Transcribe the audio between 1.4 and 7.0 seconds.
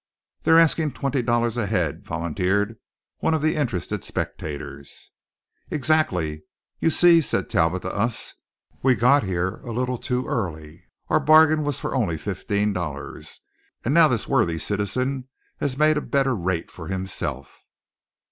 a head," volunteered one of the interested spectators. "Exactly. You